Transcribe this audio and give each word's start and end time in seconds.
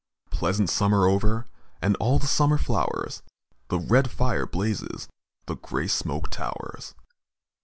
Pleasant 0.31 0.67
summer 0.67 1.05
over 1.05 1.45
And 1.79 1.95
all 1.97 2.17
the 2.17 2.25
summer 2.25 2.57
flowers, 2.57 3.21
The 3.67 3.77
red 3.77 4.09
fire 4.09 4.47
blazes, 4.47 5.07
The 5.45 5.57
grey 5.57 5.85
smoke 5.89 6.31
towers. 6.31 6.95